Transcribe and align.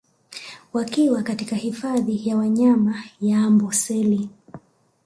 Wakiwa 0.73 1.23
katika 1.23 1.55
hifadhi 1.55 2.29
ya 2.29 2.37
wanyama 2.37 3.03
ya 3.21 3.39
Amboseli 3.39 4.29